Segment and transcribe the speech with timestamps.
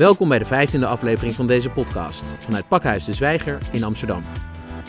[0.00, 4.24] Welkom bij de 15e aflevering van deze podcast vanuit Pakhuis de Zwijger in Amsterdam.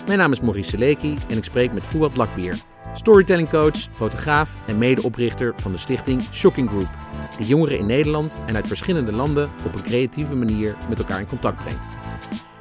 [0.05, 2.57] Mijn naam is Maurice Seleki en ik spreek met Fouad Lakbier,
[2.93, 6.89] storytelling coach, fotograaf en medeoprichter van de stichting Shocking Group,
[7.37, 11.27] die jongeren in Nederland en uit verschillende landen op een creatieve manier met elkaar in
[11.27, 11.89] contact brengt.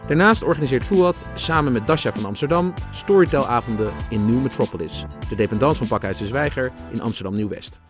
[0.07, 5.89] Daarnaast organiseert Fouad samen met Dasha van Amsterdam storytelavonden in New Metropolis, de dependance van
[5.89, 7.81] Pakhuis de Zwijger in Amsterdam Nieuw-West.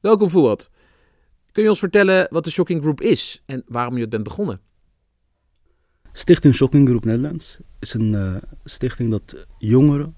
[0.00, 0.70] Welkom Fouad.
[1.58, 4.60] Kun je ons vertellen wat de Shocking Group is en waarom je het bent begonnen?
[6.12, 10.14] Stichting Shocking Group Nederlands is een uh, stichting dat jongeren,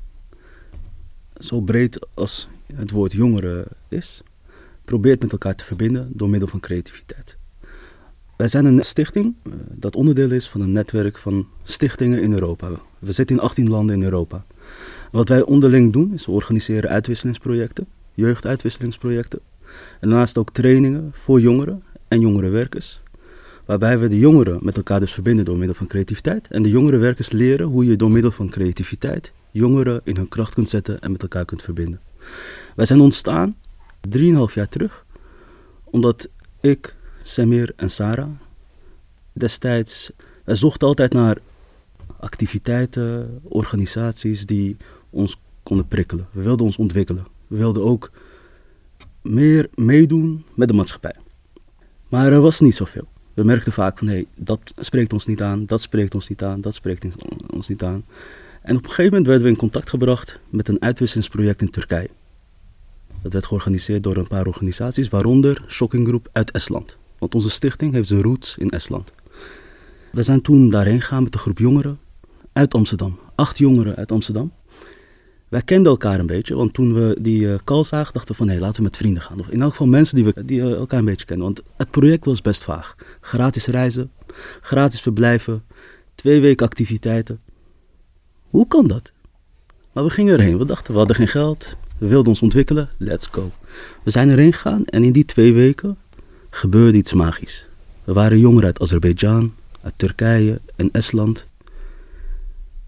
[1.39, 4.23] zo breed als het woord jongeren is,
[4.85, 7.39] probeert met elkaar te verbinden door middel van creativiteit.
[8.37, 12.71] Wij zijn een stichting uh, dat onderdeel is van een netwerk van stichtingen in Europa.
[12.99, 14.45] We zitten in 18 landen in Europa.
[15.11, 19.41] Wat wij onderling doen is we organiseren uitwisselingsprojecten, jeugduitwisselingsprojecten.
[20.01, 23.01] En daarnaast ook trainingen voor jongeren en jongerenwerkers.
[23.65, 26.49] Waarbij we de jongeren met elkaar dus verbinden door middel van creativiteit.
[26.49, 30.68] En de jongerenwerkers leren hoe je door middel van creativiteit jongeren in hun kracht kunt
[30.68, 32.01] zetten en met elkaar kunt verbinden.
[32.77, 33.57] Wij zijn ontstaan
[34.09, 35.04] drieënhalf jaar terug.
[35.84, 36.29] Omdat
[36.60, 38.30] ik, Samir en Sarah
[39.32, 40.10] destijds...
[40.45, 41.38] Wij zochten altijd naar
[42.18, 44.77] activiteiten, organisaties die
[45.10, 46.27] ons konden prikkelen.
[46.32, 47.27] We wilden ons ontwikkelen.
[47.46, 48.10] We wilden ook
[49.23, 51.15] meer meedoen met de maatschappij.
[52.09, 53.09] Maar er was niet zoveel.
[53.35, 56.60] We merkten vaak van, hé, dat spreekt ons niet aan, dat spreekt ons niet aan,
[56.60, 57.07] dat spreekt
[57.52, 58.04] ons niet aan.
[58.62, 62.09] En op een gegeven moment werden we in contact gebracht met een uitwisselingsproject in Turkije.
[63.23, 66.99] Dat werd georganiseerd door een paar organisaties, waaronder Shocking Group uit Estland.
[67.19, 69.12] Want onze stichting heeft zijn roots in Estland.
[70.12, 71.99] We zijn toen daarheen gegaan met een groep jongeren
[72.53, 73.19] uit Amsterdam.
[73.34, 74.53] Acht jongeren uit Amsterdam.
[75.50, 78.48] Wij kenden elkaar een beetje, want toen we die uh, call zagen, dachten we van
[78.48, 79.41] hé, laten we met vrienden gaan.
[79.41, 81.47] Of in elk geval mensen die, we, die uh, elkaar een beetje kennen.
[81.47, 82.97] Want het project was best vaag.
[83.20, 84.10] Gratis reizen,
[84.60, 85.62] gratis verblijven,
[86.15, 87.41] twee weken activiteiten.
[88.49, 89.12] Hoe kan dat?
[89.93, 90.59] Maar we gingen erheen.
[90.59, 93.50] We dachten, we hadden geen geld, we wilden ons ontwikkelen, let's go.
[94.03, 95.97] We zijn erheen gegaan en in die twee weken
[96.50, 97.69] gebeurde iets magisch.
[98.05, 99.53] We waren jongeren uit Azerbeidzjan,
[99.83, 101.47] uit Turkije en Estland.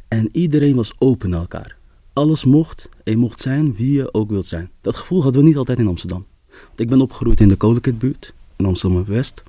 [0.09, 1.81] En iedereen was open naar elkaar
[2.13, 4.71] alles mocht en je mocht zijn wie je ook wilt zijn.
[4.81, 6.27] Dat gevoel hadden we niet altijd in Amsterdam.
[6.49, 9.43] Want ik ben opgegroeid in de Koninklijkbuurt in Amsterdam-West.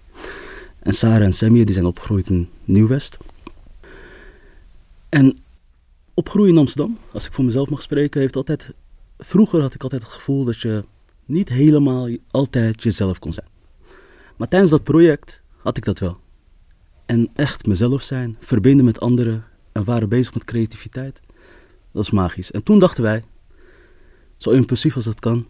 [0.80, 3.18] En Sarah en Samir die zijn opgegroeid in Nieuw-West.
[5.10, 5.38] En
[6.14, 8.70] opgroeien in Amsterdam, als ik voor mezelf mag spreken, heeft altijd...
[9.18, 10.84] Vroeger had ik altijd het gevoel dat je
[11.26, 13.48] niet helemaal altijd jezelf kon zijn.
[14.38, 16.18] Maar tijdens dat project had ik dat wel.
[17.06, 21.20] En echt mezelf zijn, verbinden met anderen en waren bezig met creativiteit.
[21.94, 22.52] Dat is magisch.
[22.52, 23.24] En toen dachten wij,
[24.38, 25.48] zo impulsief als dat kan,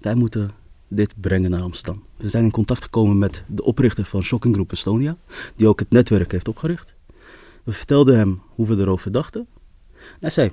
[0.00, 0.50] wij moeten
[0.88, 2.02] dit brengen naar Amsterdam.
[2.16, 5.16] We zijn in contact gekomen met de oprichter van Shocking Group Estonia,
[5.56, 6.94] die ook het netwerk heeft opgericht.
[7.62, 9.46] We vertelden hem hoe we erover dachten.
[10.20, 10.52] hij zei,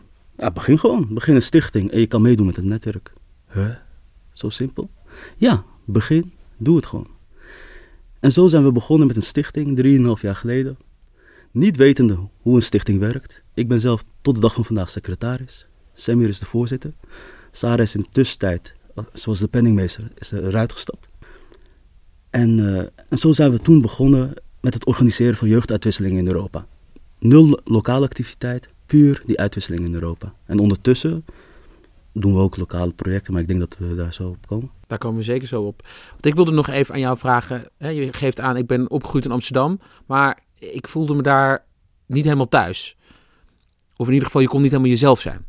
[0.53, 3.13] begin gewoon, begin een stichting en je kan meedoen met het netwerk.
[3.53, 3.75] Huh?
[4.33, 4.89] Zo simpel?
[5.37, 7.07] Ja, begin, doe het gewoon.
[8.19, 10.77] En zo zijn we begonnen met een stichting, drieënhalf jaar geleden.
[11.51, 13.43] Niet wetende hoe een stichting werkt.
[13.53, 15.67] Ik ben zelf tot de dag van vandaag secretaris.
[15.93, 16.93] Samir is de voorzitter.
[17.51, 18.73] Sarah is in tussentijd,
[19.13, 21.07] zoals de penningmeester, is eruit gestapt.
[22.29, 22.79] En, uh,
[23.09, 26.65] en zo zijn we toen begonnen met het organiseren van jeugduitwisselingen in Europa.
[27.19, 30.33] Nul lokale activiteit, puur die uitwisseling in Europa.
[30.45, 31.25] En ondertussen
[32.13, 34.71] doen we ook lokale projecten, maar ik denk dat we daar zo op komen.
[34.87, 35.87] Daar komen we zeker zo op.
[36.09, 37.69] Want ik wilde nog even aan jou vragen.
[37.77, 41.65] Je geeft aan, ik ben opgegroeid in Amsterdam, maar ik voelde me daar
[42.05, 42.97] niet helemaal thuis.
[43.95, 45.45] Of in ieder geval, je kon niet helemaal jezelf zijn.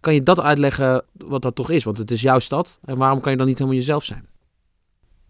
[0.00, 1.84] Kan je dat uitleggen wat dat toch is?
[1.84, 2.78] Want het is jouw stad.
[2.84, 4.26] En waarom kan je dan niet helemaal jezelf zijn?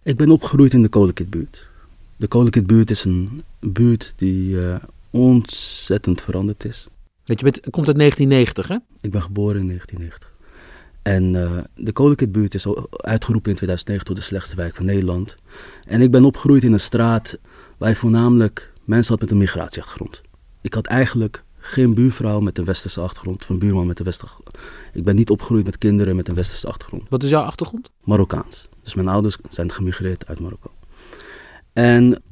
[0.03, 1.71] Ik ben opgegroeid in de Kolenkitbuurt.
[2.17, 4.77] De Kolenkitbuurt is een buurt die uh,
[5.11, 6.89] ontzettend veranderd is.
[7.25, 8.77] Weet je, bent, komt uit 1990, hè?
[9.01, 10.33] Ik ben geboren in 1990.
[11.03, 15.35] En uh, de Kolenkitbuurt is uitgeroepen in 2009 tot de slechtste wijk van Nederland.
[15.89, 17.39] En ik ben opgegroeid in een straat
[17.79, 20.21] waar je voornamelijk mensen had met een migratieachtergrond.
[20.61, 24.35] Ik had eigenlijk geen buurvrouw met een westerse achtergrond, of een buurman met een westerse
[24.35, 24.73] achtergrond.
[24.93, 27.09] Ik ben niet opgegroeid met kinderen met een westerse achtergrond.
[27.09, 27.91] Wat is jouw achtergrond?
[28.05, 28.69] Marokkaans.
[28.83, 30.71] Dus mijn ouders zijn gemigreerd uit Marokko.
[31.73, 32.23] En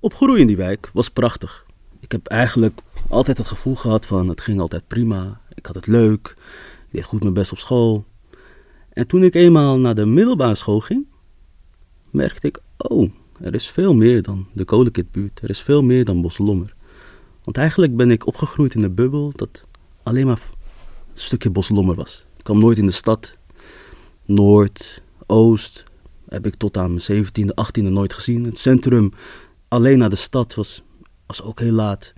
[0.00, 1.66] opgroeien in die wijk was prachtig.
[2.00, 5.40] Ik heb eigenlijk altijd het gevoel gehad van het ging altijd prima.
[5.54, 6.36] Ik had het leuk.
[6.86, 8.04] Ik deed goed mijn best op school.
[8.92, 11.06] En toen ik eenmaal naar de middelbare school ging,
[12.10, 13.10] merkte ik, oh,
[13.42, 15.40] er is veel meer dan de Kolenkitbuurt.
[15.42, 16.74] Er is veel meer dan Boslommer.
[17.42, 19.66] Want eigenlijk ben ik opgegroeid in een bubbel dat
[20.02, 20.40] alleen maar
[21.12, 22.26] een stukje Boslommer was.
[22.36, 23.36] Ik kwam nooit in de stad.
[24.24, 25.84] Noord, Oost
[26.28, 28.44] heb ik tot aan mijn 17e, 18e nooit gezien.
[28.44, 29.12] Het centrum
[29.68, 30.82] alleen naar de stad was,
[31.26, 32.12] was ook heel laat.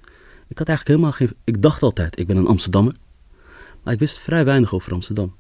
[0.49, 1.37] Ik had eigenlijk helemaal geen.
[1.45, 2.95] Ik dacht altijd, ik ben een Amsterdammer.
[3.83, 5.35] Maar ik wist vrij weinig over Amsterdam.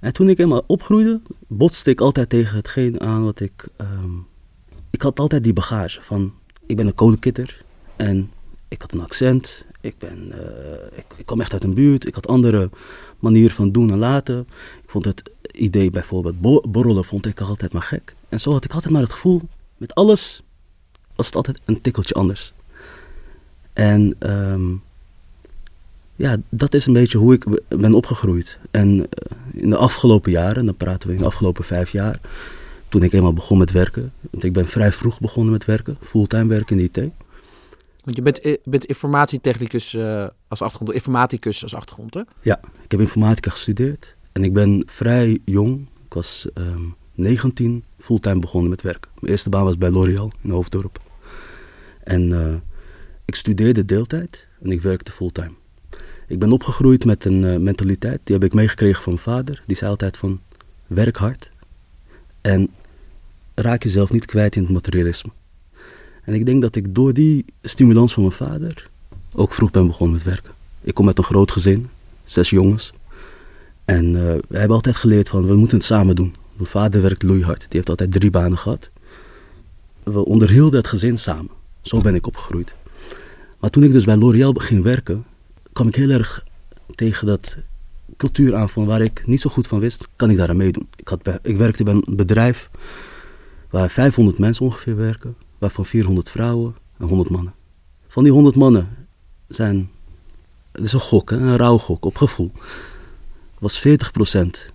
[0.00, 3.68] En toen ik helemaal opgroeide, botste ik altijd tegen hetgeen aan wat ik.
[3.76, 4.16] ehm,
[4.94, 6.32] ik had altijd die bagage van.
[6.66, 7.64] Ik ben een kolenkitter
[7.96, 8.30] en
[8.68, 9.64] ik had een accent.
[9.80, 12.06] Ik, ben, eh, ik, ik kwam echt uit een buurt.
[12.06, 12.70] Ik had andere
[13.18, 14.38] manieren van doen en laten.
[14.82, 18.14] Ik vond het idee bijvoorbeeld bo- borrelen vond ik altijd maar gek.
[18.28, 19.40] En zo had ik altijd maar het gevoel,
[19.76, 20.42] met alles
[21.16, 22.52] was het altijd een tikkeltje anders.
[23.72, 24.70] En ehm,
[26.16, 28.58] ja, dat is een beetje hoe ik be- ben opgegroeid.
[28.70, 32.20] En eh, in de afgelopen jaren, dan praten we in de afgelopen vijf jaar,
[32.94, 34.12] toen ik eenmaal begon met werken.
[34.30, 37.12] Want ik ben vrij vroeg begonnen met werken, fulltime werken in de IT.
[38.04, 42.20] Want je bent, eh, bent informatietechnicus eh, als achtergrond, informaticus als achtergrond, hè?
[42.40, 45.88] Ja, ik heb informatica gestudeerd en ik ben vrij jong.
[46.04, 46.82] Ik was ehm
[47.14, 49.10] 19, fulltime begonnen met werken.
[49.14, 51.00] Mijn eerste baan was bij L'Oréal in Hoofddorp.
[52.04, 52.54] En eh,
[53.24, 55.54] ik studeerde deeltijd en ik werkte fulltime.
[56.26, 59.62] Ik ben opgegroeid met een mentaliteit, die heb ik meegekregen van mijn vader.
[59.66, 60.40] Die zei altijd van,
[60.86, 61.52] werk hard
[62.40, 62.70] en
[63.54, 65.30] raak jezelf niet kwijt in het materialisme.
[66.24, 68.90] En ik denk dat ik door die stimulans van mijn vader
[69.32, 70.52] ook vroeg ben begonnen met werken.
[70.80, 71.88] Ik kom uit een groot gezin,
[72.22, 72.92] zes jongens.
[73.84, 76.34] En eh, we hebben altijd geleerd van, we moeten het samen doen.
[76.56, 78.90] Mijn vader werkt loeihard, die heeft altijd drie banen gehad.
[80.02, 81.50] We onderhielden het gezin samen.
[81.80, 82.74] Zo ben ik opgegroeid.
[83.58, 85.24] Maar toen ik dus bij L'Oréal ging werken,
[85.72, 86.44] kwam ik heel erg
[86.94, 87.56] tegen dat
[88.16, 90.88] cultuur aan van waar ik niet zo goed van wist, kan ik daaraan meedoen.
[90.96, 92.70] Ik, had ik werkte bij een bedrijf
[93.74, 97.54] waar 500 mensen ongeveer werken, waarvan 400 vrouwen en 100 mannen.
[98.08, 98.88] Van die 100 mannen
[99.48, 99.90] zijn,
[100.72, 102.52] het is een gok, een rauw gok op gevoel,
[103.58, 103.90] was 40%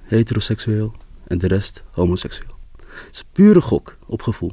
[0.01, 0.94] heteroseksueel
[1.28, 2.57] en de rest homoseksueel.
[2.78, 4.51] Het is pure gok op gevoel.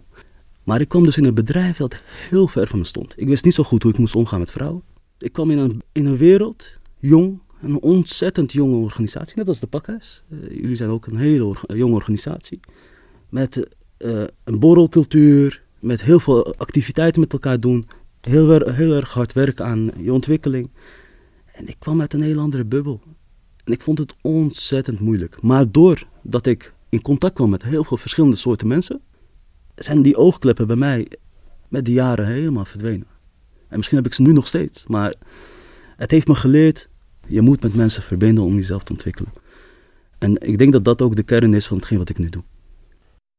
[0.63, 3.15] Maar ik kwam dus in een bedrijf dat heel ver van me stond.
[3.17, 4.83] Ik wist niet zo goed hoe ik moest omgaan met vrouwen.
[5.19, 9.67] Ik kwam in een, in een wereld, jong, een ontzettend jonge organisatie, net als de
[9.67, 10.23] Pakhuis.
[10.31, 12.61] Eh, jullie zijn ook een hele jonge organisatie.
[13.29, 13.67] Met
[13.97, 17.89] eh, een borrelcultuur, met heel veel activiteiten met elkaar doen.
[18.21, 20.71] Heel, heel erg hard werken aan je ontwikkeling.
[21.53, 23.01] En ik kwam uit een heel andere bubbel.
[23.65, 25.43] En ik vond het ontzettend moeilijk.
[25.43, 29.01] Maar doordat ik in contact kwam met heel veel verschillende soorten mensen,
[29.75, 31.09] zijn die oogkleppen bij mij
[31.69, 33.07] met de jaren helemaal verdwenen.
[33.69, 35.15] En misschien heb ik ze nu nog steeds, maar
[35.97, 36.89] het heeft me geleerd,
[37.27, 39.33] je moet met mensen verbinden om jezelf te ontwikkelen.
[40.19, 42.43] En ik denk dat dat ook de kern is van hetgeen wat ik nu doe.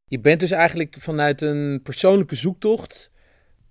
[0.08, 3.10] Je bent dus eigenlijk vanuit een persoonlijke zoektocht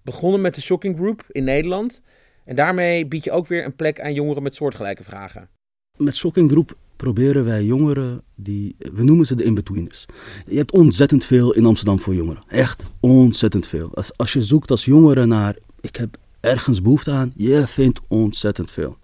[0.01, 2.01] begonnen met de Shocking Group in Nederland.
[2.45, 5.49] En daarmee bied je ook weer een plek aan jongeren met soortgelijke vragen.
[5.97, 10.05] Met Shocking Group proberen wij jongeren, die, we noemen ze de in-betweeners.
[10.45, 12.43] Je hebt ontzettend veel in Amsterdam voor jongeren.
[12.47, 13.95] Echt ontzettend veel.
[13.95, 18.71] Als, als je zoekt als jongere naar, ik heb ergens behoefte aan, je vindt ontzettend
[18.71, 18.97] veel.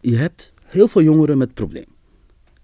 [0.00, 1.95] Je hebt heel veel jongeren met probleem.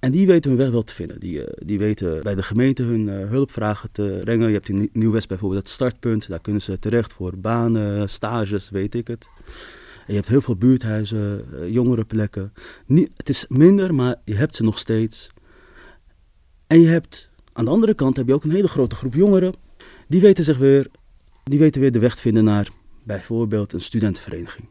[0.02, 1.20] En die weten hun weg wel te vinden.
[1.20, 4.46] Die, eh, die weten bij de gemeente hun eh, hulpvragen te brengen.
[4.48, 6.28] Je hebt in Nieuw-West bijvoorbeeld het startpunt.
[6.28, 9.28] Daar kunnen ze terecht voor banen, stages, weet ik het.
[10.06, 12.52] Je hebt heel veel buurthuizen, eh, jongerenplekken.
[13.16, 15.30] Het is minder, maar je hebt ze nog steeds.
[16.66, 19.54] En je hebt, aan de andere kant heb je ook een hele grote groep jongeren.
[20.08, 20.88] Die weten zich weer,
[21.44, 22.68] die weten weer de weg te vinden naar
[23.02, 24.68] bijvoorbeeld een studentenvereniging.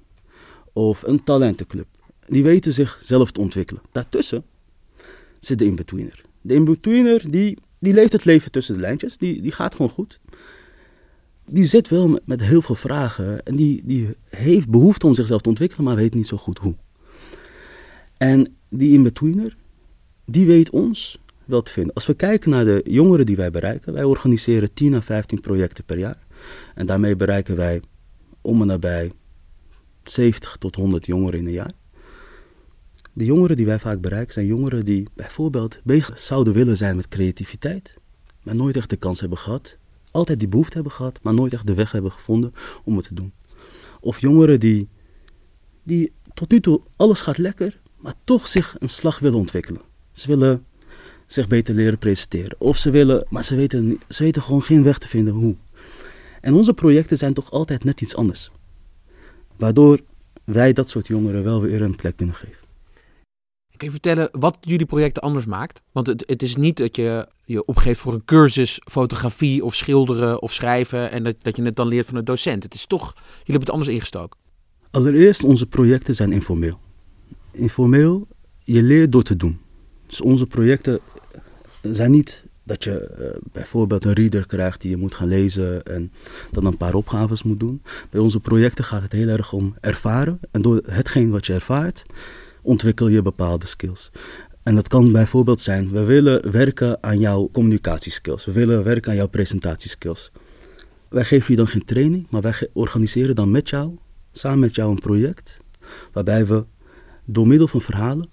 [0.74, 1.88] Of een talentenclub.
[2.28, 3.82] Die weten zichzelf te ontwikkelen.
[3.92, 4.44] Daartussen
[5.46, 6.22] zit de in-betweener.
[6.42, 9.18] De in-betweener die, die leeft het leven tussen de lijntjes.
[9.18, 10.22] Die, die gaat gewoon goed.
[11.46, 13.44] Die zit wel met, heel veel vragen.
[13.46, 16.76] En die, die heeft behoefte om zichzelf te ontwikkelen, maar weet niet zo goed hoe.
[18.18, 19.58] En die in-betweener,
[20.26, 21.94] die weet ons wel te vinden.
[21.94, 23.94] Als we kijken naar de jongeren die wij bereiken.
[23.94, 26.26] Wij organiseren 10 à 15 projecten per jaar.
[26.76, 27.82] En daarmee bereiken wij
[28.42, 29.12] om en nabij
[30.04, 31.72] 70 tot 100 jongeren in een jaar.
[33.14, 37.08] De jongeren die wij vaak bereiken zijn jongeren die bijvoorbeeld bezig zouden willen zijn met
[37.08, 37.94] creativiteit,
[38.44, 39.78] maar nooit echt de kans hebben gehad.
[40.12, 42.54] Altijd die behoefte hebben gehad, maar nooit echt de weg hebben gevonden
[42.84, 43.34] om het te doen.
[44.00, 44.90] Of jongeren die,
[45.84, 49.82] die tot nu toe alles gaat lekker, maar toch zich een slag willen ontwikkelen.
[50.12, 50.66] Ze willen
[51.28, 52.56] zich beter leren presenteren.
[52.60, 55.56] Of ze willen, maar ze weten, ze weten gewoon geen weg te vinden hoe.
[56.42, 58.52] En onze projecten zijn toch altijd net iets anders.
[59.58, 60.00] Waardoor
[60.44, 62.71] wij dat soort jongeren wel weer een plek kunnen geven.
[63.82, 65.82] Kun je vertellen wat jullie projecten anders maakt?
[65.92, 70.42] Want het, het is niet dat je je opgeeft voor een cursus fotografie of schilderen
[70.42, 72.64] of schrijven en dat, dat je het dan leert van een docent.
[72.64, 74.40] Het is toch, jullie hebben het anders ingestoken.
[74.92, 76.80] Allereerst, onze projecten zijn informeel.
[77.52, 78.28] Informeel,
[78.64, 79.60] je leert door te doen.
[80.08, 81.00] Dus onze projecten
[81.82, 86.12] zijn niet dat je eh, bijvoorbeeld een reader krijgt die je moet gaan lezen en
[86.52, 87.82] dan een paar opgaves moet doen.
[88.10, 90.40] Bij onze projecten gaat het heel erg om ervaren.
[90.52, 92.06] En door hetgeen wat je ervaart,
[92.62, 94.12] ontwikkel je bepaalde skills.
[94.64, 98.46] En dat kan bijvoorbeeld zijn, we willen werken aan jouw communicatieskills.
[98.46, 100.32] We willen werken aan jouw presentatieskills.
[101.10, 103.98] Wij geven je dan geen training, maar wij organiseren dan met jou,
[104.32, 105.60] samen met jou een project,
[106.12, 106.66] waarbij we
[107.26, 108.30] door middel van verhalen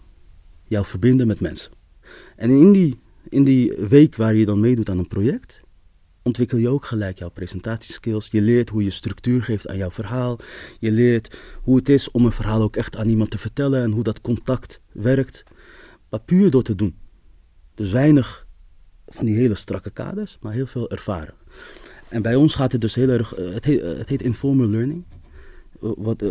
[0.64, 1.72] jou verbinden met mensen.
[2.36, 5.62] En in die, in die week waar je dan meedoet aan een project,
[6.28, 8.28] ontwikkel je ook gelijk jouw presentatieskills.
[8.30, 10.38] Je leert hoe je structuur geeft aan jouw verhaal.
[10.78, 13.90] Je leert hoe het is om een verhaal ook echt aan iemand te vertellen en
[13.90, 15.44] hoe dat contact werkt.
[16.10, 16.96] Maar puur door te doen.
[17.74, 18.46] Dus weinig
[19.06, 21.34] van die hele strakke kaders, maar heel veel ervaren.
[22.08, 24.68] En bij ons gaat het dus heel erg, eh, het heet, eh, het heet informal
[24.68, 25.04] learning,
[25.82, 26.24] eh, wat,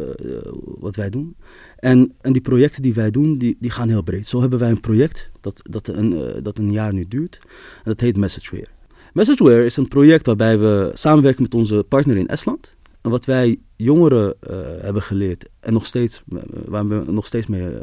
[0.80, 1.36] wat wij doen.
[1.80, 4.28] En, en die projecten die wij doen, die, die gaan heel breed.
[4.28, 7.40] Zo hebben wij een project dat, dat, een, dat een jaar nu duurt.
[7.76, 8.77] En dat heet MessageWare.
[9.18, 12.76] MessageWare is een project waarbij we samenwerken met onze partner in Estland.
[13.02, 14.36] En wat wij jongeren
[14.82, 16.22] hebben geleerd en nog steeds,
[16.66, 17.78] waar we nog steeds mee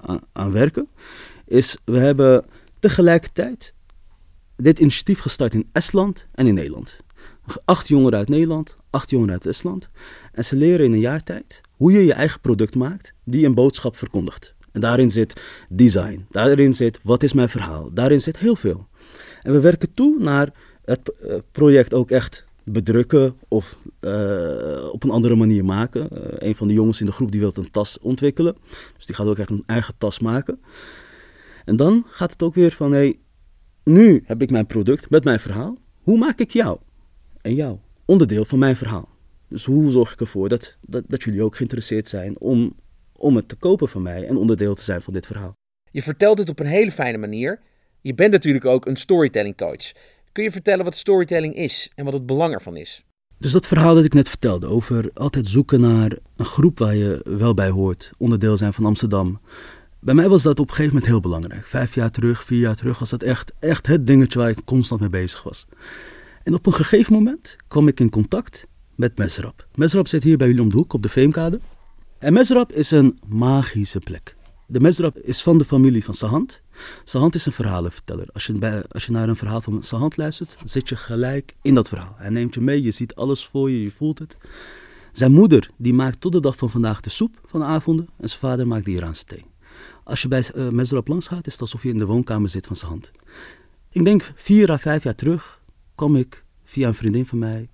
[0.00, 0.88] aan, aan werken,
[1.46, 2.44] is we hebben
[2.78, 3.74] tegelijkertijd
[4.56, 7.00] dit initiatief gestart in Estland en in Nederland.
[7.64, 9.88] Acht jongeren uit Nederland, acht jongeren uit Estland.
[10.32, 13.54] En ze leren in een jaar tijd hoe je je eigen product maakt die een
[13.54, 14.54] boodschap verkondigt.
[14.72, 18.87] En daarin zit design, daarin zit wat is mijn verhaal, daarin zit heel veel.
[19.48, 20.52] En we werken toe naar
[20.84, 26.08] het eh, project ook echt bedrukken of uh, op een andere manier maken.
[26.12, 28.56] Uh, een van de jongens in de groep die wil een tas ontwikkelen.
[28.96, 30.60] Dus die gaat ook echt een eigen tas maken.
[31.64, 33.18] En dan gaat het ook weer van, hey,
[33.84, 35.78] nu heb ik mijn product met mijn verhaal.
[36.02, 36.78] Hoe maak ik jou
[37.40, 39.08] en jou onderdeel van mijn verhaal?
[39.48, 42.74] Dus hoe zorg ik ervoor dat, dat, dat jullie ook geïnteresseerd zijn om,
[43.16, 45.52] om het te kopen van mij en onderdeel te zijn van dit verhaal?
[45.90, 47.60] Je vertelt het op een hele fijne manier.
[48.00, 49.92] Je bent natuurlijk ook een storytelling coach.
[50.32, 53.04] Kun je vertellen wat storytelling is en wat het belang ervan is?
[53.38, 57.20] Dus dat verhaal dat ik net vertelde over altijd zoeken naar een groep waar je
[57.24, 59.40] wel bij hoort, onderdeel zijn van Amsterdam,
[60.00, 61.66] bij mij was dat op een gegeven moment heel belangrijk.
[61.66, 65.00] Vijf jaar terug, vier jaar terug was dat echt, echt het dingetje waar ik constant
[65.00, 65.66] mee bezig was.
[66.42, 69.66] En op een gegeven moment kwam ik in contact met Mesrap.
[69.74, 71.60] Mesrap zit hier bij jullie om de hoek op de Veemkade.
[72.18, 74.36] En Mesrap is een magische plek.
[74.70, 76.62] De Mesrap is van de familie van Sahand.
[77.04, 78.28] Sahand is een verhalenverteller.
[78.32, 81.74] Als je, bij, als je naar een verhaal van Sahand luistert, zit je gelijk in
[81.74, 82.14] dat verhaal.
[82.16, 84.36] Hij neemt je mee, je ziet alles voor je, je voelt het.
[85.12, 88.28] Zijn moeder die maakt tot de dag van vandaag de soep van de avonden en
[88.28, 89.44] zijn vader maakt de Iraanse thee.
[90.04, 92.66] Als je bij uh, Mesrap langs gaat, is het alsof je in de woonkamer zit
[92.66, 93.10] van hand.
[93.90, 95.62] Ik denk vier à vijf jaar terug
[95.94, 97.68] kwam ik via een vriendin van mij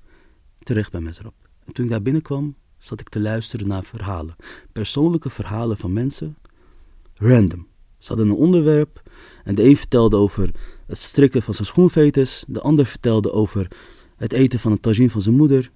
[0.63, 1.35] terecht bij Mesrap.
[1.65, 4.37] En toen ik daar binnenkwam, zat ik te luisteren naar verhalen.
[4.73, 6.37] Persoonlijke verhalen van mensen.
[7.14, 7.66] Random.
[7.99, 9.02] Ze hadden een onderwerp
[9.44, 10.50] en de een vertelde over
[10.87, 12.44] het strikken van zijn schoenveters.
[12.49, 13.71] De ander vertelde over
[14.16, 15.71] het eten van een tagine van zijn moeder.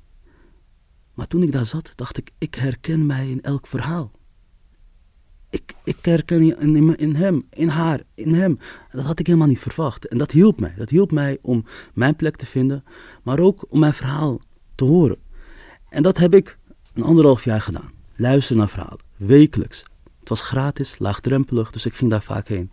[1.15, 4.19] Maar toen ik daar zat, dacht ik, ik herken mij in elk verhaal
[5.51, 8.59] ik, ik herken je in, in, hem, in haar, in hem.
[8.93, 10.09] Dat had ik helemaal niet verwacht.
[10.09, 10.75] En dat hielp mij.
[10.77, 11.65] Dat hielp mij om
[11.95, 12.85] mijn plek te vinden,
[13.23, 14.41] maar ook om mijn verhaal
[14.75, 15.17] te horen.
[15.89, 16.59] En dat heb ik
[16.95, 17.93] een anderhalf jaar gedaan.
[18.17, 19.85] Luisteren naar verhalen, wekelijks.
[20.29, 22.71] Het was gratis, laagdrempelig, dus ik ging daar vaak heen.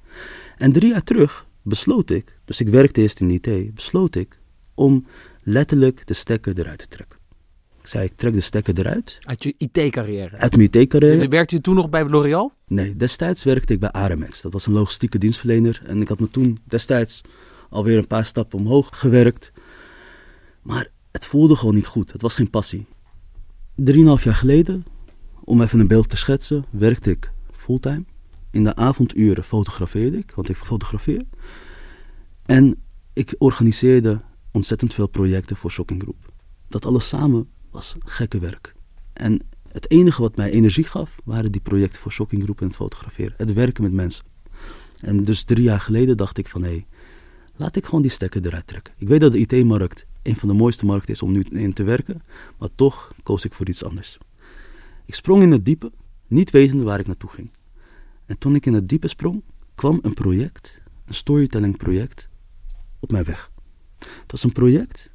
[0.58, 4.40] En drie jaar terug besloot ik, dus ik werkte eerst in IT, besloot ik
[4.74, 5.06] om
[5.44, 7.20] letterlijk de stekker eruit te trekken.
[7.82, 9.20] Ik zei, ik trek de stekker eruit.
[9.24, 10.38] Uit je IT-carrière?
[10.38, 11.28] Uit mijn IT-carrière.
[11.28, 12.54] Werkte je toen nog bij L'Oréal?
[12.68, 14.42] Nee, destijds werkte ik bij Aramex.
[14.42, 15.82] Dat was een logistieke dienstverlener.
[15.86, 17.22] En ik had me toen destijds
[17.70, 19.52] alweer een paar stappen omhoog gewerkt.
[20.62, 22.12] Maar het voelde gewoon niet goed.
[22.12, 22.86] Het was geen passie.
[23.76, 24.86] Drieënhalf jaar geleden,
[25.44, 28.04] om even een beeld te schetsen, werkte ik fulltime.
[28.52, 31.22] In de avonduren fotografeerde ik, want ik fotografeer.
[32.46, 32.84] En
[33.14, 34.22] ik organiseerde
[34.52, 36.34] ontzettend veel projecten voor Shocking Group.
[36.68, 38.76] Dat alles samen was gekke werk.
[39.14, 42.76] En het enige wat mij energie gaf, waren die projecten voor Shocking Group en het
[42.76, 43.34] fotograferen.
[43.38, 44.26] Het werken met mensen.
[45.00, 46.86] En dus drie jaar geleden dacht ik van, hé, hey,
[47.56, 48.94] laat ik gewoon die stekker eruit trekken.
[48.98, 51.84] Ik weet dat de IT-markt een van de mooiste markten is om nu in te
[51.84, 52.22] werken,
[52.58, 54.18] maar toch koos ik voor iets anders.
[55.06, 55.92] Ik sprong in het diepe,
[56.28, 57.52] niet wetende waar ik naartoe ging.
[58.26, 59.44] En toen ik in het diepe sprong,
[59.76, 62.30] kwam een project, een storytelling project,
[63.00, 63.52] op mijn weg.
[63.98, 65.12] Het was een project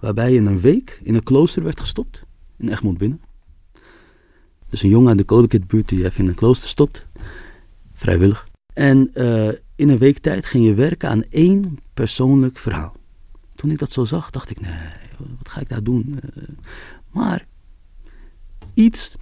[0.00, 3.20] waarbij je in een week in een klooster werd gestopt in Egmond binnen.
[4.68, 7.06] Dus een jongen uit de Codekit-buurt die even in een klooster stopt,
[7.92, 8.48] vrijwillig.
[8.72, 12.96] En uh, in een week tijd ging je werken aan één persoonlijk verhaal.
[13.54, 16.18] Toen ik dat zo zag, dacht ik, nee, wat ga ik daar doen?
[16.36, 16.42] Uh,
[17.10, 17.46] maar
[18.74, 19.16] iets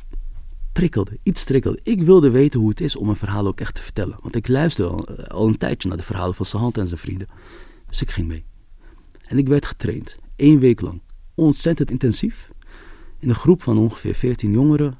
[0.74, 1.80] prikkelde, iets trikkelde.
[1.82, 4.18] Ik wilde weten hoe het is om een verhaal ook echt te vertellen.
[4.20, 7.28] Want ik luisterde al, al een tijdje naar de verhalen van hand en zijn vrienden.
[7.88, 8.44] Dus ik ging mee.
[9.26, 11.02] En ik werd getraind, één week lang.
[11.34, 12.50] Ontzettend intensief.
[13.18, 14.98] In een groep van ongeveer 14 jongeren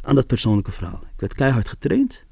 [0.00, 1.02] aan dat persoonlijke verhaal.
[1.02, 2.26] Ik werd keihard getraind.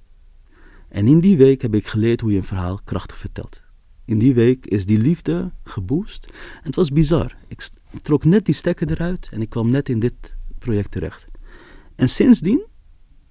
[0.89, 3.63] En in die week heb ik geleerd hoe je een verhaal krachtig vertelt.
[4.05, 6.27] In die week is die liefde geboost.
[6.27, 7.37] En het was bizar.
[7.49, 7.69] Ik
[8.03, 11.33] trok net die stekker eruit en ik kwam net in dit project terecht.
[11.97, 12.67] En sindsdien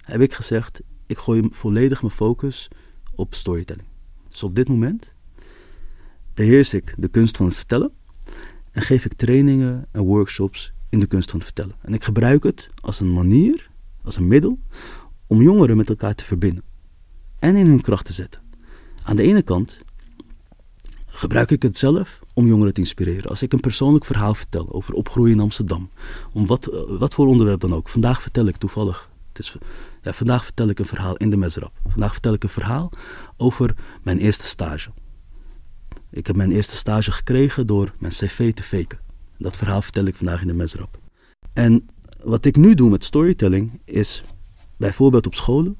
[0.03, 2.67] heb ik gezegd, ik gooi volledig mijn focus
[3.15, 3.87] op storytelling.
[4.29, 5.13] Dus op dit moment
[6.33, 7.91] beheers ik de kunst van het vertellen
[8.71, 11.75] en geef ik trainingen en workshops in de kunst van het vertellen.
[11.81, 13.69] En ik gebruik het als een manier,
[14.03, 14.59] als een middel
[15.27, 16.63] om jongeren met elkaar te verbinden
[17.39, 18.41] en in hun kracht te zetten.
[19.03, 19.81] Aan de ene kant
[21.15, 23.29] gebruik ik het zelf om jongeren te inspireren.
[23.29, 25.89] Als ik een persoonlijk verhaal vertel over opgroeien in Amsterdam,
[26.33, 27.89] om wat, wat voor onderwerp dan ook.
[27.89, 29.55] Vandaag vertel ik toevallig, het is,
[30.01, 31.71] ja, vandaag vertel ik een verhaal in de Mesrap.
[31.87, 32.91] Vandaag vertel ik een verhaal
[33.37, 34.89] over mijn eerste stage.
[36.09, 38.99] Ik heb mijn eerste stage gekregen door mijn cv te faken.
[39.37, 40.97] Dat verhaal vertel ik vandaag in de Mesrap.
[41.53, 41.89] En
[42.23, 44.23] wat ik nu doe met storytelling is
[44.77, 45.77] bijvoorbeeld op scholen.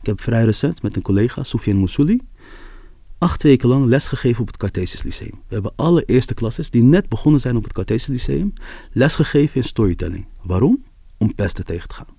[0.00, 2.20] Ik heb vrij recent met een collega, Soufiane Moussouli,
[3.18, 5.42] acht weken lang lesgegeven op het Cartesius Lyceum.
[5.48, 8.52] We hebben alle eerste klasses die net begonnen zijn op het Cartesius Lyceum
[8.92, 10.26] lesgegeven in storytelling.
[10.42, 10.84] Waarom?
[11.18, 12.16] Om pesten tegen te gaan.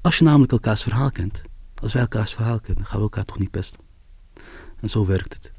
[0.00, 1.42] Als je namelijk elkaars verhaal kent,
[1.74, 3.80] als wij elkaars verhaal kennen, gaan we elkaar toch niet pesten.
[4.80, 5.52] En zo werkt het.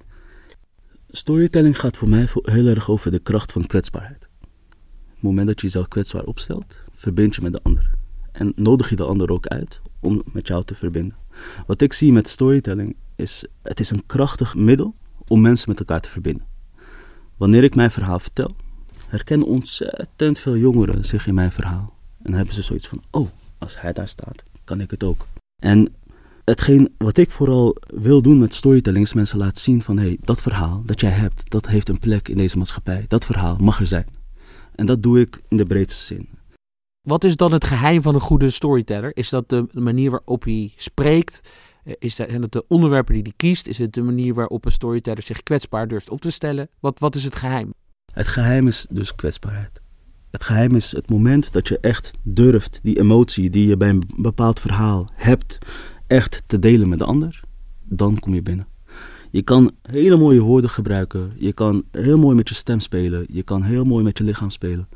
[1.10, 4.30] Storytelling gaat voor mij heel erg over de kracht van kwetsbaarheid.
[4.42, 4.48] Op
[5.14, 7.92] het moment dat je jezelf kwetsbaar opstelt, verbind je met de ander.
[8.32, 11.18] En nodig je de ander ook uit om met jou te verbinden.
[11.66, 14.96] Wat ik zie met storytelling is, het is een krachtig middel
[15.28, 16.46] om mensen met elkaar te verbinden.
[17.38, 18.56] Wanneer ik mijn verhaal vertel,
[19.08, 21.94] herkennen ontzettend veel jongeren zich in mijn verhaal.
[22.22, 25.28] En hebben ze zoiets van, oh, als hij daar staat, kan ik het ook.
[25.62, 25.94] En
[26.46, 30.42] hetgeen wat ik vooral wil doen met storytelling is mensen laten zien van, hey, dat
[30.42, 33.06] verhaal dat jij hebt, dat heeft een plek in deze maatschappij.
[33.08, 34.08] Dat verhaal mag er zijn.
[34.76, 36.28] En dat doe ik in de breedste zin.
[37.02, 39.12] Wat is dan het geheim van een goede storyteller?
[39.14, 41.42] Is dat de manier waarop hij spreekt?
[41.84, 43.68] Eh, is dat, zijn het de onderwerpen die hij kiest?
[43.68, 46.70] Is het de manier waarop een storyteller zich kwetsbaar durft op te stellen?
[46.80, 47.74] Wat, wat is het geheim?
[48.14, 49.82] Het geheim is dus kwetsbaarheid.
[50.32, 54.04] Het geheim is het moment dat je echt durft die emotie die je bij een
[54.18, 55.58] bepaald verhaal hebt,
[56.08, 57.40] echt te delen met de ander.
[57.84, 58.68] Dan kom je binnen.
[59.32, 61.32] Je kan hele mooie woorden gebruiken.
[61.36, 63.26] Je kan heel mooi met je stem spelen.
[63.30, 64.88] Je kan heel mooi met je lichaam spelen.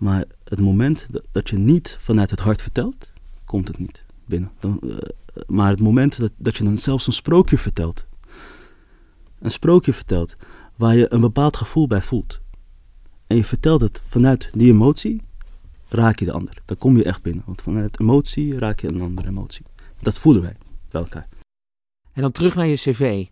[0.00, 3.12] Maar het moment dat je niet vanuit het hart vertelt,
[3.44, 4.50] komt het niet binnen.
[4.58, 4.96] Dan, uh,
[5.46, 8.06] maar het moment dat, dat je dan zelfs een sprookje vertelt,
[9.38, 10.34] een sprookje vertelt
[10.76, 12.40] waar je een bepaald gevoel bij voelt,
[13.30, 15.22] en je vertelt het vanuit die emotie,
[15.88, 16.62] raak je de ander.
[16.64, 17.42] Dan kom je echt binnen.
[17.46, 19.64] Want vanuit emotie raak je een andere emotie.
[20.00, 20.56] Dat voelen wij
[20.90, 21.28] bij elkaar.
[22.12, 23.26] En dan terug naar je cv.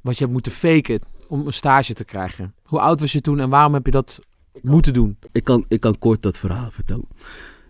[0.00, 2.54] Wat je hebt moeten faken om een stage te krijgen.
[2.62, 4.20] Hoe oud was je toen en waarom heb je dat
[4.62, 5.16] moeten doen?
[5.32, 7.08] Ik kan, ik kan kort dat verhaal vertellen.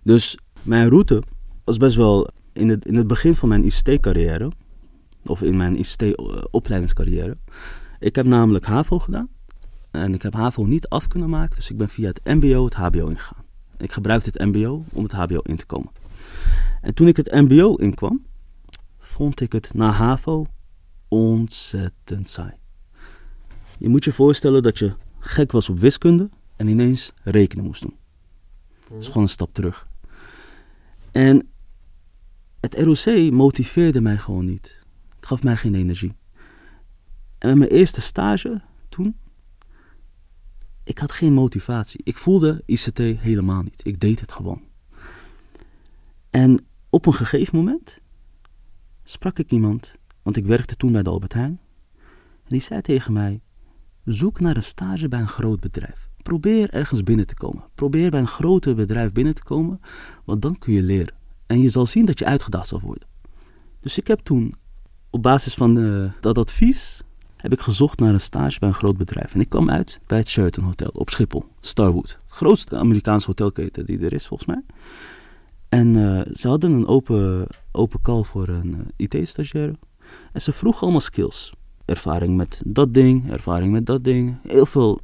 [0.02, 1.22] Dus mijn route
[1.64, 4.52] was best wel in het, in het begin van mijn ICT-carrière,
[5.24, 7.36] of in mijn ICT-opleidingscarrière.
[7.98, 9.28] Ik heb namelijk HAVO gedaan.
[9.90, 12.74] En ik heb HAVO niet af kunnen maken, dus ik ben via het MBO het
[12.74, 13.44] HBO ingegaan.
[13.78, 15.92] Ik gebruikte het MBO om het HBO in te komen.
[16.80, 18.24] En toen ik het MBO inkwam,
[18.98, 20.46] vond ik het na HAVO
[21.08, 22.52] ontzettend saai.
[23.78, 27.96] Je moet je voorstellen dat je gek was op wiskunde en ineens rekenen moest doen.
[28.88, 29.88] Dat is gewoon een stap terug.
[31.12, 31.48] En
[32.60, 34.82] het ROC motiveerde mij gewoon niet.
[35.16, 36.16] Het gaf mij geen energie.
[37.38, 39.16] En mijn eerste stage toen,
[40.84, 42.00] ik had geen motivatie.
[42.04, 43.80] Ik voelde ICT helemaal niet.
[43.86, 44.62] Ik deed het gewoon.
[46.30, 48.00] En op een gegeven moment
[49.04, 51.60] sprak ik iemand, want ik werkte toen bij de Albert Heijn.
[52.44, 53.40] En die zei tegen mij:
[54.04, 56.08] Zoek naar een stage bij een groot bedrijf.
[56.24, 57.64] Probeer ergens binnen te komen.
[57.74, 59.80] Probeer bij een groter bedrijf binnen te komen,
[60.24, 61.14] want dan kun je leren.
[61.46, 63.08] En je zal zien dat je uitgedaagd zal worden.
[63.80, 64.54] Dus ik heb toen,
[65.10, 67.02] op basis van uh, dat advies,
[67.36, 69.34] heb ik gezocht naar een stage bij een groot bedrijf.
[69.34, 72.18] En ik kwam uit bij het Sheraton Hotel op Schiphol, Starwood.
[72.24, 74.62] Het grootste Amerikaanse hotelketen die er is, volgens mij.
[75.68, 79.76] En uh, ze hadden een open, open call voor een uh, IT-stagiaire.
[80.32, 81.52] En ze vroegen allemaal skills.
[81.84, 84.36] Ervaring met dat ding, ervaring met dat ding.
[84.42, 85.00] Heel veel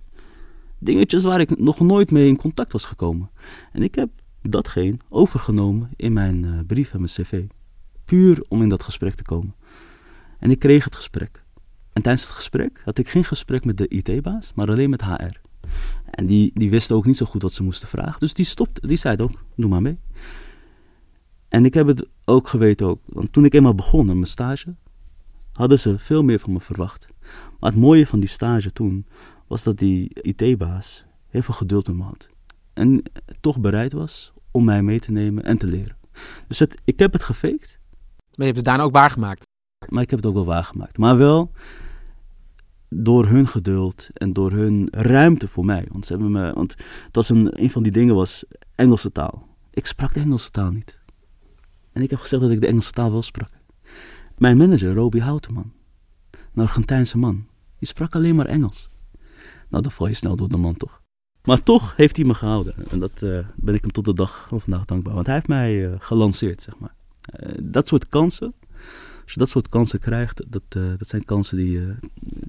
[0.81, 3.31] dingetjes waar ik nog nooit mee in contact was gekomen.
[3.73, 4.11] En ik heb
[4.43, 7.45] datgene overgenomen in mijn uh, brief en mijn cv.
[8.05, 9.55] Puur om in dat gesprek te komen.
[10.38, 11.45] En ik kreeg het gesprek.
[11.93, 15.40] En tijdens het gesprek had ik geen gesprek met de IT-baas, maar alleen met HR.
[16.11, 18.21] En die, die wisten ook niet zo goed wat ze moesten vragen.
[18.21, 19.99] Dus die stopte, die zei ook, doe maar mee.
[21.49, 23.01] En ik heb het ook geweten ook.
[23.07, 24.75] Want toen ik eenmaal begon met mijn stage,
[25.53, 27.07] hadden ze veel meer van me verwacht.
[27.61, 29.07] Maar het mooie van die stage toen
[29.50, 32.28] was dat die IT-baas heel veel geduld met me had.
[32.72, 33.02] En
[33.40, 35.96] toch bereid was om mij mee te nemen en te leren.
[36.46, 37.78] Dus het, ik heb het gefaked.
[38.18, 39.46] Maar je hebt het daarna ook waargemaakt.
[39.88, 40.98] Maar ik heb het ook wel waargemaakt.
[40.98, 41.52] Maar wel
[42.88, 45.86] door hun geduld en door hun ruimte voor mij.
[45.90, 49.48] Want, ze hebben me, want het was een, een van die dingen was Engelse taal.
[49.70, 50.98] Ik sprak de Engelse taal niet.
[51.92, 53.50] En ik heb gezegd dat ik de Engelse taal wel sprak.
[54.38, 55.72] Mijn manager, Roby Houteman,
[56.30, 57.46] een Argentijnse man,
[57.78, 58.89] die sprak alleen maar Engels.
[59.70, 61.00] Nou, dan val je snel door de man toch.
[61.44, 62.74] Maar toch heeft hij me gehouden.
[62.90, 65.14] En dat uh, ben ik hem tot de dag van vandaag dankbaar.
[65.14, 66.94] Want hij heeft mij uh, gelanceerd, zeg maar.
[67.40, 68.54] Uh, dat soort kansen,
[69.22, 70.62] als je dat soort kansen krijgt, dat,
[70.98, 71.80] dat zijn kansen die...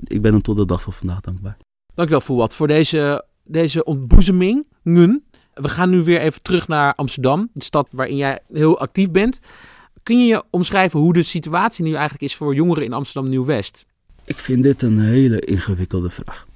[0.03, 1.57] ik ben hem tot de dag van vandaag dankbaar.
[1.93, 4.65] Dankjewel, Fouad, voor deze, deze ontboezeming.
[5.53, 9.39] We gaan nu weer even terug naar Amsterdam, de stad waarin jij heel actief bent.
[10.03, 13.86] Kun je je omschrijven hoe de situatie nu eigenlijk is voor jongeren in Amsterdam Nieuw-West?
[14.25, 16.47] Ik vind dit een hele ingewikkelde vraag.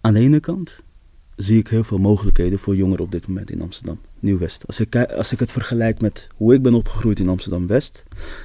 [0.00, 0.82] Aan de ene kant
[1.36, 4.66] zie ik heel veel mogelijkheden voor jongeren op dit moment in Amsterdam Nieuw-West.
[4.66, 8.04] Als ik, als ik het vergelijk met hoe ik ben opgegroeid in Amsterdam-West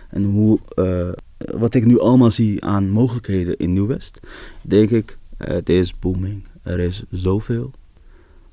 [0.10, 4.20] en hoe, uh, wat ik nu allemaal zie aan mogelijkheden in Nieuw-West,
[4.62, 6.44] denk ik, het is booming.
[6.64, 7.72] Er is zoveel.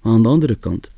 [0.01, 0.91] Maar aan de andere kant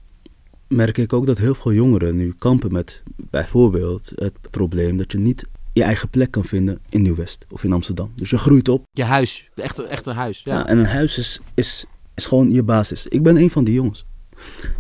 [0.69, 5.19] merk ik ook dat heel veel jongeren nu kampen met bijvoorbeeld het probleem dat je
[5.19, 8.13] niet je eigen plek kan vinden in Nieuw-West of in Amsterdam.
[8.15, 8.85] Dus je groeit op.
[8.91, 10.43] Je huis, echt, echt een huis.
[10.45, 10.55] Ja.
[10.55, 10.67] ja.
[10.67, 13.07] en een huis is, is, is gewoon je basis.
[13.07, 14.07] Ik ben een van die jongens.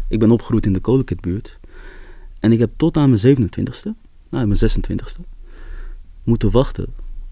[0.09, 1.59] Ik ben opgegroeid in de Kolenkitbuurt.
[2.41, 3.91] En ik heb tot aan mijn 27ste,
[4.31, 5.21] nou mijn 26ste,
[6.25, 6.87] moeten wachten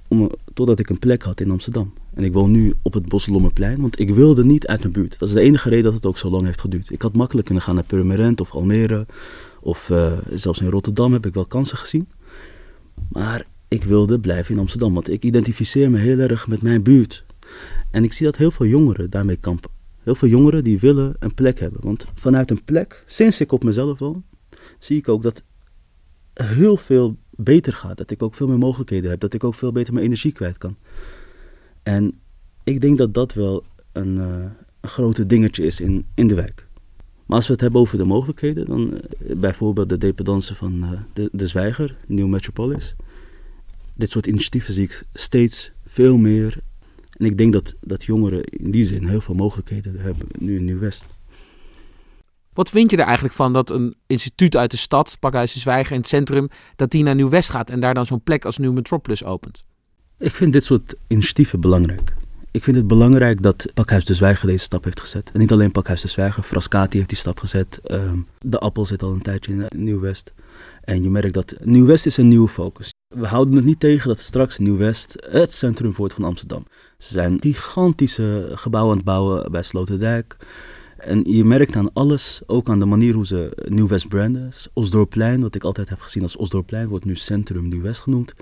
[0.09, 1.93] om, totdat ik een plek had in Amsterdam.
[2.15, 5.19] En ik woon nu op het Bosselommerplein, want ik wilde niet uit mijn buurt.
[5.19, 6.91] Dat is de enige reden dat het ook zo lang heeft geduurd.
[6.91, 9.07] Ik had makkelijk kunnen gaan naar Purmerend of Almere.
[9.61, 12.09] Of uh, zelfs in Rotterdam heb ik wel kansen gezien.
[13.11, 17.25] Maar ik wilde blijven in Amsterdam, want ik identificeer me heel erg met mijn buurt.
[17.91, 19.71] En ik zie dat heel veel jongeren daarmee kampen.
[20.03, 21.81] Heel veel jongeren die willen een plek hebben.
[21.83, 24.25] Want vanuit een plek, sinds ik op mezelf woon,
[24.79, 25.43] zie ik ook dat
[26.35, 27.97] heel veel beter gaat.
[27.97, 29.21] Dat ik ook veel meer mogelijkheden heb.
[29.21, 30.77] Dat ik ook veel beter mijn energie kwijt kan.
[31.83, 32.21] En
[32.65, 34.45] ik denk dat dat wel een, uh,
[34.81, 36.69] een grote dingetje is in, in de wijk.
[37.31, 40.91] Maar als we het hebben over de mogelijkheden, dan uh, bijvoorbeeld de dependance van uh,
[41.13, 42.95] de, de Zwijger, Nieuw Metropolis.
[43.95, 46.59] Dit soort initiatieven zie ik steeds veel meer.
[47.17, 50.65] En ik denk dat, dat jongeren in die zin heel veel mogelijkheden hebben nu in
[50.65, 51.07] Nieuw-West.
[52.53, 55.93] Wat vind je er eigenlijk van dat een instituut uit de stad, Pakhuis de Zwijger
[55.93, 58.73] in het centrum, dat die naar Nieuw-West gaat en daar dan zo'n plek als Nieuw
[58.73, 59.65] Metropolis opent?
[60.19, 62.13] Ik vind dit soort initiatieven belangrijk.
[62.53, 65.31] Ik vind het belangrijk dat Pakhuis de Zwijger deze stap heeft gezet.
[65.33, 67.81] En niet alleen Pakhuis de Zwijger, Frascati heeft die stap gezet.
[67.91, 70.33] Um, de Appel zit al een tijdje in Nieuw-West.
[70.81, 72.93] En je merkt dat Nieuw-West is een nieuwe focus.
[73.15, 76.67] We houden het niet tegen dat straks Nieuw-West het centrum wordt van Amsterdam.
[76.99, 80.37] Ze zijn gigantische gebouwen aan het bouwen bij Sloterdijk.
[80.99, 84.51] En je merkt aan alles, ook aan de manier hoe ze Nieuw-West branden.
[84.73, 88.33] Osdorpplein, wat ik altijd heb gezien als Osdorpplein, wordt nu Centrum Nieuw-West genoemd.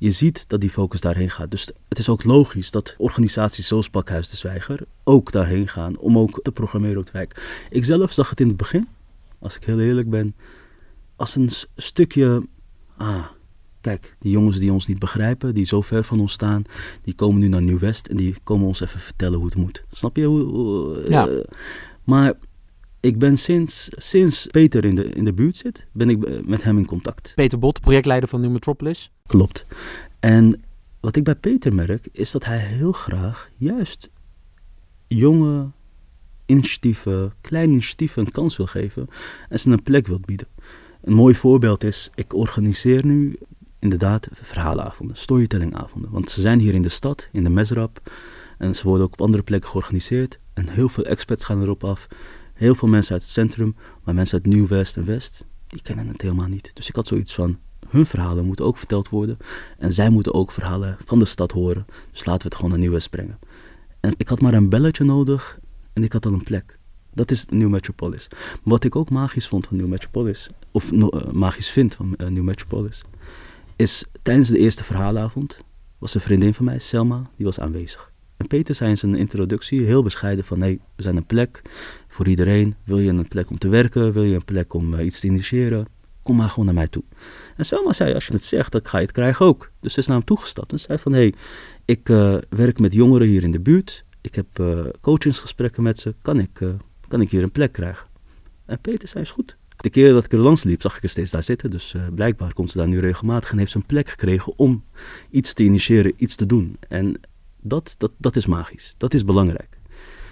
[0.00, 1.50] Je ziet dat die focus daarheen gaat.
[1.50, 6.18] Dus het is ook logisch dat organisaties zoals Pakhuis de Zwijger ook daarheen gaan om
[6.18, 7.64] ook te programmeren op de wijk.
[7.70, 8.88] Ik zelf zag het in het begin,
[9.38, 10.34] als ik heel eerlijk ben,
[11.16, 12.46] als een stukje.
[12.96, 13.24] Ah,
[13.80, 16.62] kijk, die jongens die ons niet begrijpen, die zo ver van ons staan,
[17.02, 19.84] die komen nu naar Nieuw-West en die komen ons even vertellen hoe het moet.
[19.90, 20.24] Snap je?
[20.24, 21.28] Hoe, ja.
[21.28, 21.44] Uh,
[22.04, 22.32] maar
[23.00, 26.78] ik ben sinds, sinds Peter in de, in de buurt zit, ben ik met hem
[26.78, 27.32] in contact.
[27.34, 29.10] Peter Bot, projectleider van New Metropolis.
[29.30, 29.66] Klopt.
[30.20, 30.62] En
[31.00, 34.10] wat ik bij Peter merk, is dat hij heel graag juist
[35.06, 35.70] jonge
[36.46, 39.08] initiatieven, kleine initiatieven een kans wil geven
[39.48, 40.46] en ze een plek wil bieden.
[41.02, 43.38] Een mooi voorbeeld is, ik organiseer nu
[43.78, 46.10] inderdaad verhaalavonden, storytellingavonden.
[46.10, 48.10] Want ze zijn hier in de stad, in de Mesrap.
[48.58, 50.38] En ze worden ook op andere plekken georganiseerd.
[50.54, 52.06] En heel veel experts gaan erop af.
[52.54, 56.22] Heel veel mensen uit het centrum, maar mensen uit Nieuw-West en West, die kennen het
[56.22, 56.70] helemaal niet.
[56.74, 59.36] Dus ik had zoiets van, hun verhalen moeten ook verteld worden.
[59.78, 61.86] En zij moeten ook verhalen van de stad horen.
[62.10, 63.38] Dus laten we het gewoon naar Nieuw-West brengen.
[64.00, 65.58] En ik had maar een belletje nodig
[65.92, 66.78] en ik had al een plek.
[67.14, 68.28] Dat is New Metropolis.
[68.62, 72.42] Wat ik ook magisch vond van New Metropolis, of uh, magisch vind van uh, New
[72.42, 73.04] Metropolis,
[73.76, 75.60] is tijdens de eerste verhaalavond
[75.98, 78.12] was een vriendin van mij, Selma, die was aanwezig.
[78.36, 81.62] En Peter zei in zijn introductie heel bescheiden van, nee, we zijn een plek
[82.08, 82.74] voor iedereen.
[82.84, 84.12] Wil je een plek om te werken?
[84.12, 85.86] Wil je een plek om uh, iets te initiëren?
[86.22, 87.02] Kom maar gewoon naar mij toe.
[87.60, 89.72] En Selma zei, als je het zegt, dan ga je het krijgen ook.
[89.80, 91.34] Dus ze is naar hem toegestapt en zei van, hé, hey,
[91.84, 94.04] ik uh, werk met jongeren hier in de buurt.
[94.20, 96.14] Ik heb uh, coachingsgesprekken met ze.
[96.22, 96.60] Kan ik,
[97.08, 98.06] kan ik hier een plek krijgen?
[98.66, 99.56] En Peter zei, is goed.
[99.76, 101.70] De keer dat ik er langs liep, zag ik er steeds daar zitten.
[101.70, 104.84] Dus blijkbaar komt ze daar nu regelmatig en heeft ze een plek gekregen om
[105.30, 106.76] iets te initiëren, iets te doen.
[106.88, 107.20] En
[107.62, 108.94] Dat, dat, dat is magisch.
[108.96, 109.78] Dat is belangrijk.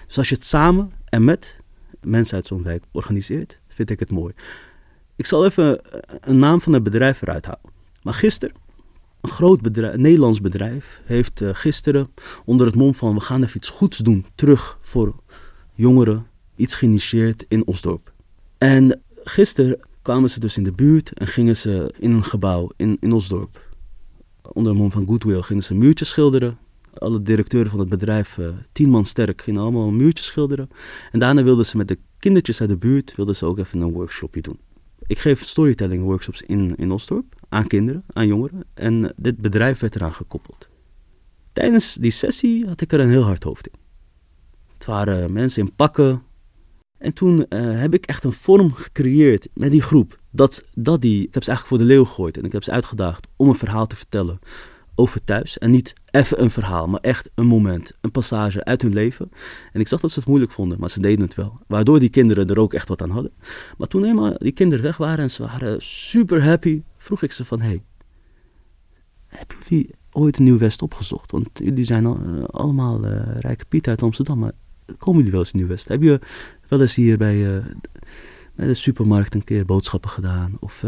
[0.07, 1.59] Dus als je het samen en met
[2.01, 4.33] mensen uit zo'n wijk organiseert, vind ik het mooi.
[5.19, 5.81] Ik zal even
[6.21, 7.71] een naam van het bedrijf eruit halen.
[8.03, 8.55] Maar gisteren,
[9.21, 9.61] een groot
[9.95, 12.09] Nederlands bedrijf, heeft uh, gisteren
[12.45, 15.15] onder het mom van we gaan even iets goeds doen terug voor
[15.73, 18.13] jongeren, iets geïnitieerd in Osdorp.
[18.57, 22.97] En gisteren kwamen ze dus in de buurt en gingen ze in een gebouw in,
[22.99, 23.11] in.
[23.11, 26.57] Onder het mom van Goodwill gingen ze muurtjes schilderen.
[26.93, 30.69] Alle directeuren van het bedrijf, uh, tien man sterk, gingen allemaal een muurtje schilderen.
[31.11, 33.91] En daarna wilden ze met de kindertjes uit de buurt wilden ze ook even een
[33.91, 34.59] workshopje doen.
[35.09, 38.63] Ik geef storytelling workshops in, in Osdorp aan kinderen, aan jongeren.
[38.73, 40.69] En dit bedrijf werd eraan gekoppeld.
[41.53, 43.79] Tijdens die sessie had ik er een heel hard hoofd in.
[44.73, 46.23] Het waren mensen in pakken.
[46.97, 50.19] En toen uh, heb ik echt een vorm gecreëerd met die groep.
[50.29, 52.71] Dat, dat die, ik heb ze eigenlijk voor de leeuw gegooid en ik heb ze
[52.71, 54.39] uitgedaagd om een verhaal te vertellen
[54.99, 55.57] over thuis.
[55.57, 59.31] En niet even een verhaal, maar echt een moment, een passage uit hun leven.
[59.73, 61.59] En ik zag dat ze het moeilijk vonden, maar ze deden het wel.
[61.67, 63.31] Waardoor die kinderen er ook echt wat aan hadden.
[63.77, 67.45] Maar toen eenmaal die kinderen weg waren en ze waren super happy, vroeg ik ze
[67.45, 67.61] van...
[67.61, 67.83] Hey,
[69.27, 71.31] hebben jullie ooit Nieuw-West opgezocht?
[71.31, 74.51] Want jullie zijn uh, allemaal uh, rijke Piet uit Amsterdam, maar
[74.97, 75.87] komen jullie wel eens in Nieuw-West?
[75.87, 76.19] Heb je
[76.67, 77.65] wel eens hier bij, uh,
[78.55, 80.57] bij de supermarkt een keer boodschappen gedaan?
[80.59, 80.85] Of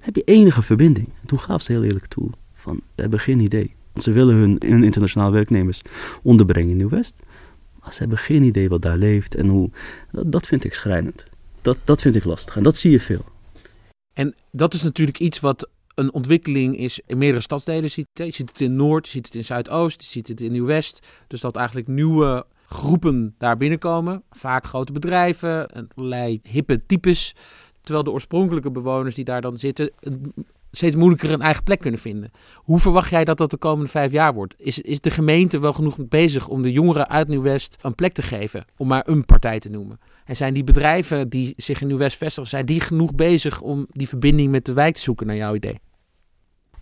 [0.00, 1.06] heb je enige verbinding?
[1.06, 3.74] En toen gaf ze heel eerlijk toe van, we hebben geen idee.
[3.94, 5.82] Ze willen hun, internationale werknemers
[6.22, 7.14] onderbrengen in Nieuw-West.
[7.80, 9.70] Maar ze hebben geen idee wat daar leeft en hoe.
[10.10, 11.24] Dat, vind ik schrijnend.
[11.62, 13.24] Dat, dat vind ik lastig en dat zie je veel.
[14.12, 17.82] En dat is natuurlijk iets wat een ontwikkeling is in meerdere stadsdelen.
[17.82, 21.06] Je ziet het in Noord, je ziet het in Zuidoost, je ziet het in Nieuw-West.
[21.26, 24.22] Dus dat eigenlijk nieuwe groepen daar binnenkomen.
[24.30, 27.34] Vaak grote bedrijven, allerlei hippe types.
[27.80, 29.90] Terwijl de oorspronkelijke bewoners die daar dan zitten
[30.70, 32.30] steeds moeilijker een eigen plek kunnen vinden.
[32.54, 34.54] Hoe verwacht jij dat dat de komende vijf jaar wordt?
[34.58, 38.22] Is, is de gemeente wel genoeg bezig om de jongeren uit Nieuw-West een plek te
[38.22, 38.64] geven?
[38.76, 39.98] Om maar een partij te noemen.
[40.24, 44.08] En zijn die bedrijven die zich in Nieuw-West vestigen, zijn die genoeg bezig om die
[44.08, 45.80] verbinding met de wijk te zoeken naar jouw idee?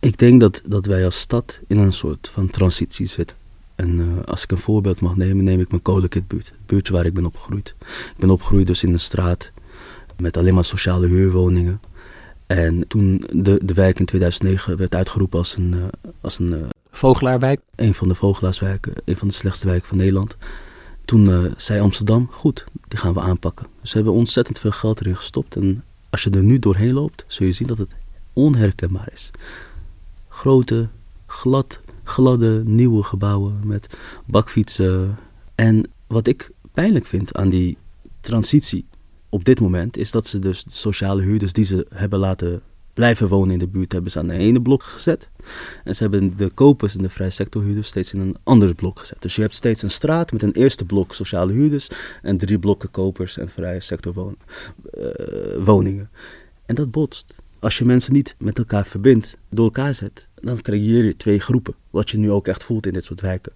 [0.01, 3.37] Ik denk dat, dat wij als stad in een soort van transitie zitten.
[3.75, 6.47] En uh, als ik een voorbeeld mag nemen, neem ik mijn kolenkitbuurt.
[6.47, 7.75] Het buurtje waar ik ben opgegroeid.
[7.81, 9.53] Ik ben opgegroeid dus in een straat
[10.17, 11.81] met alleen maar sociale huurwoningen.
[12.49, 15.73] En toen de, de wijk in 2009 werd uitgeroepen als een...
[15.75, 15.85] Uh,
[16.21, 17.61] als een uh, Vogelaarwijk?
[17.75, 20.37] Een van de Vogelaarswijken, een van de slechtste wijken van Nederland.
[21.05, 23.67] Toen uh, zei Amsterdam, goed, die gaan we aanpakken.
[23.81, 25.57] Dus ze hebben ontzettend veel geld erin gestopt.
[25.57, 27.91] En als je er nu doorheen loopt, zul je zien dat het
[28.33, 29.31] onherkenbaar is.
[30.29, 30.89] Grote,
[31.27, 35.19] glad, gladde, nieuwe gebouwen met bakfietsen.
[35.55, 37.77] En wat ik pijnlijk vind aan die
[38.21, 38.87] transitie
[39.31, 42.63] op dit moment is dat ze dus sociale huurders die ze hebben laten
[42.95, 45.31] blijven wonen in de buurt, hebben ze aan de ene blok gezet.
[45.85, 49.23] En ze hebben de kopers en de vrije sectorhuurders steeds in een ander blok gezet.
[49.23, 51.89] Dus je hebt steeds een straat met een eerste blok sociale huurders
[52.23, 55.05] en drie blokken kopers en vrije sector uh,
[55.65, 56.11] woningen.
[56.67, 57.35] En dat botst.
[57.59, 61.75] Als je mensen niet met elkaar verbindt, door elkaar zet, dan creëer je twee groepen.
[61.91, 63.53] Wat je nu ook echt voelt in dit soort wijken.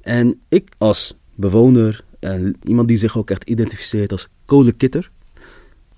[0.00, 5.10] En ik als bewoner en iemand die zich ook echt identificeert als kolenkitter,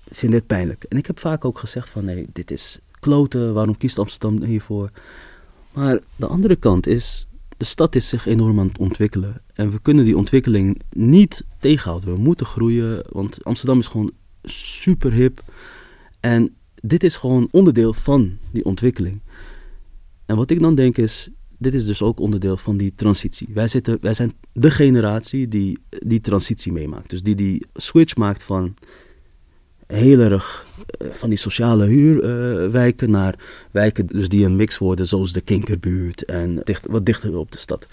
[0.09, 0.83] vindt dit pijnlijk.
[0.83, 4.91] En ik heb vaak ook gezegd van nee, dit is kloten, waarom kiest Amsterdam hiervoor?
[5.71, 9.41] Maar de andere kant is, de stad is zich enorm aan het ontwikkelen.
[9.53, 12.13] En we kunnen die ontwikkeling niet tegenhouden.
[12.13, 14.11] We moeten groeien, want Amsterdam is gewoon
[14.43, 15.43] super hip.
[16.19, 19.21] En dit is gewoon onderdeel van die ontwikkeling.
[20.25, 21.29] En wat ik dan denk is,
[21.61, 23.47] dit is dus ook onderdeel van die transitie.
[23.53, 27.09] Wij, zitten, wij zijn de generatie die die transitie meemaakt.
[27.09, 28.73] Dus die die switch maakt van
[29.87, 30.65] heel erg
[30.97, 33.35] eh, van die sociale huurwijken naar
[33.71, 37.57] wijken dus die een mix worden, zoals de Kinkerbuurt en dicht, wat dichter op de
[37.57, 37.87] stad.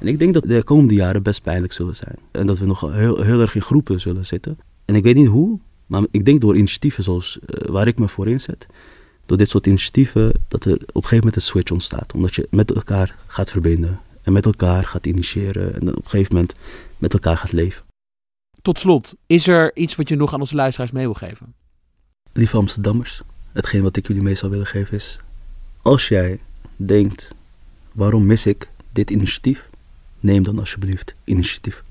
[0.00, 2.18] En ik denk dat de komende jaren best pijnlijk zullen zijn.
[2.30, 4.58] En dat we nog heel, heel erg in groepen zullen zitten.
[4.84, 8.08] En ik weet niet hoe, maar ik denk door initiatieven zoals uh, waar ik me
[8.08, 8.66] voor inzet,
[9.28, 12.14] door dit soort initiatieven dat er op een gegeven moment een switch ontstaat.
[12.14, 16.34] Omdat je met elkaar gaat verbinden en met elkaar gaat initiëren en op een gegeven
[16.34, 16.54] moment
[16.98, 17.84] met elkaar gaat leven.
[18.62, 21.54] Tot slot, is er iets wat je nog aan onze luisteraars mee wil geven?
[22.32, 25.20] Lieve Amsterdammers, hetgeen wat ik jullie mee zou willen geven is...
[25.82, 26.40] Als jij
[26.76, 27.34] denkt,
[27.92, 29.68] waarom mis ik dit initiatief?
[30.20, 31.84] Neem dan alsjeblieft initiatief.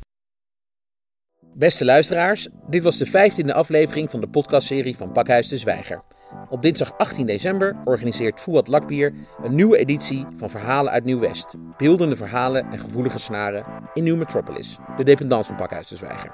[1.53, 6.01] Beste luisteraars, dit was de vijftiende aflevering van de podcastserie van Pakhuis de Zwijger.
[6.49, 9.13] Op dinsdag 18 december organiseert Fuad Lakbier
[9.43, 11.55] een nieuwe editie van Verhalen uit Nieuw-West.
[11.77, 16.31] Beeldende verhalen en gevoelige snaren in Nieuw Metropolis, de dependance van Pakhuis de Zwijger.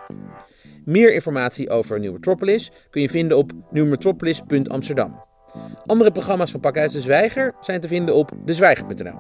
[0.85, 5.19] Meer informatie over Nieuw Metropolis kun je vinden op nieuwmetropolis.amsterdam.
[5.85, 9.19] Andere programma's van Pakhuis de Zwijger zijn te vinden op dezwijger.nl.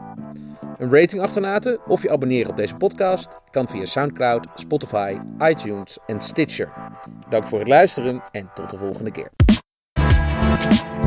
[0.77, 6.21] Een rating achterlaten of je abonneren op deze podcast kan via SoundCloud, Spotify, iTunes en
[6.21, 6.71] Stitcher.
[7.29, 9.42] Dank voor het luisteren en tot de volgende keer.
[10.63, 11.02] Bye.